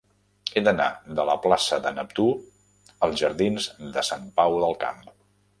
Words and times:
He 0.53 0.61
d'anar 0.67 0.87
de 1.19 1.25
la 1.31 1.35
plaça 1.43 1.79
de 1.83 1.91
Neptú 1.99 2.27
als 3.09 3.21
jardins 3.25 3.71
de 3.99 4.07
Sant 4.11 4.29
Pau 4.41 4.59
del 4.65 4.79
Camp. 4.87 5.07